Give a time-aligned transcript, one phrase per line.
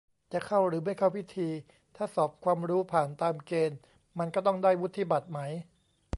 [0.33, 1.49] จะเข้าหรือไม่เข้าพิธี
[1.95, 3.77] ถ้าสอบความรู้ผ่านตามเกณฑ์
[4.19, 5.39] มันก็ต้องได้วุฒิบัตรไหม